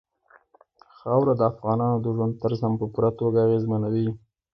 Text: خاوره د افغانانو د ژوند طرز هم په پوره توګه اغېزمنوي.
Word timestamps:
خاوره 0.97 1.33
د 1.37 1.41
افغانانو 1.51 1.97
د 2.01 2.05
ژوند 2.15 2.33
طرز 2.41 2.59
هم 2.65 2.73
په 2.79 2.85
پوره 2.93 3.11
توګه 3.19 3.39
اغېزمنوي. 3.47 4.07